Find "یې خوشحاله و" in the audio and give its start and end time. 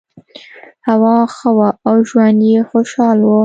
2.49-3.33